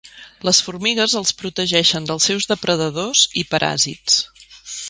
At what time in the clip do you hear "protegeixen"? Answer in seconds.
1.43-2.09